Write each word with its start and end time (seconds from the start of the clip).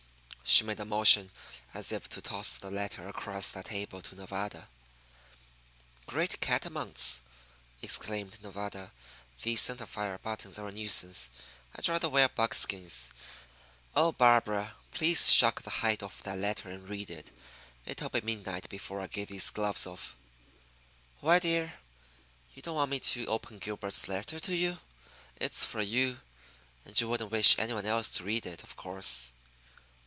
She 0.43 0.65
made 0.65 0.81
a 0.81 0.85
motion 0.85 1.31
as 1.73 1.93
if 1.93 2.09
to 2.09 2.21
toss 2.21 2.57
the 2.57 2.69
letter 2.69 3.07
across 3.07 3.51
the 3.51 3.63
table 3.63 4.01
to 4.01 4.15
Nevada. 4.17 4.67
"Great 6.07 6.41
catamounts!" 6.41 7.21
exclaimed 7.81 8.37
Nevada. 8.43 8.91
"These 9.43 9.61
centre 9.61 9.85
fire 9.85 10.17
buttons 10.17 10.59
are 10.59 10.67
a 10.67 10.71
nuisance. 10.73 11.29
I'd 11.73 11.87
rather 11.87 12.09
wear 12.09 12.27
buckskins. 12.27 13.13
Oh, 13.95 14.11
Barbara, 14.11 14.75
please 14.91 15.31
shuck 15.31 15.61
the 15.61 15.69
hide 15.69 16.03
off 16.03 16.21
that 16.23 16.37
letter 16.37 16.69
and 16.69 16.89
read 16.89 17.09
it. 17.09 17.31
It'll 17.85 18.09
be 18.09 18.19
midnight 18.19 18.67
before 18.67 18.99
I 18.99 19.07
get 19.07 19.29
these 19.29 19.51
gloves 19.51 19.87
off!" 19.87 20.17
"Why, 21.21 21.39
dear, 21.39 21.75
you 22.55 22.61
don't 22.61 22.75
want 22.75 22.91
me 22.91 22.99
to 22.99 23.25
open 23.27 23.57
Gilbert's 23.57 24.09
letter 24.09 24.37
to 24.41 24.53
you? 24.55 24.79
It's 25.37 25.63
for 25.63 25.81
you, 25.81 26.19
and 26.83 26.99
you 26.99 27.07
wouldn't 27.07 27.31
wish 27.31 27.57
any 27.57 27.71
one 27.71 27.85
else 27.85 28.09
to 28.17 28.25
read 28.25 28.45
it, 28.45 28.63
of 28.63 28.75
course!" 28.75 29.31